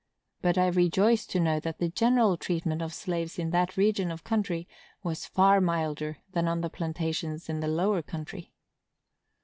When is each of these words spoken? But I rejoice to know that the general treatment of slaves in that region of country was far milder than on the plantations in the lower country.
But 0.41 0.57
I 0.57 0.65
rejoice 0.65 1.27
to 1.27 1.39
know 1.39 1.59
that 1.59 1.77
the 1.77 1.89
general 1.91 2.35
treatment 2.35 2.81
of 2.81 2.91
slaves 2.91 3.37
in 3.37 3.51
that 3.51 3.77
region 3.77 4.09
of 4.09 4.23
country 4.23 4.67
was 5.03 5.27
far 5.27 5.61
milder 5.61 6.17
than 6.31 6.47
on 6.47 6.61
the 6.61 6.71
plantations 6.71 7.47
in 7.49 7.59
the 7.59 7.67
lower 7.67 8.01
country. 8.01 8.51